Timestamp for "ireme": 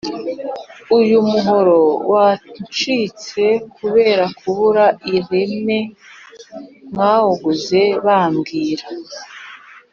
5.15-5.79